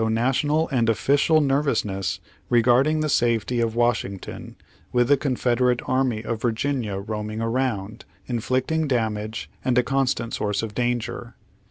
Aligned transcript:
Page 0.01 0.05
Sixty 0.05 0.15
nine 0.15 0.25
National 0.25 0.69
and 0.69 0.89
official 0.89 1.41
nervousness 1.41 2.19
reg'arding 2.49 3.01
the 3.01 3.07
safety 3.07 3.59
of 3.59 3.75
Washington, 3.75 4.55
with 4.91 5.09
the 5.09 5.15
Confederate 5.15 5.79
Army 5.85 6.23
of 6.23 6.41
Virginia 6.41 6.95
roaming 6.97 7.39
around, 7.39 8.05
inflicting 8.25 8.87
damage, 8.87 9.47
and 9.63 9.77
a 9.77 9.83
constant 9.83 10.33
source 10.33 10.63
of 10.63 10.73
danger. 10.73 11.35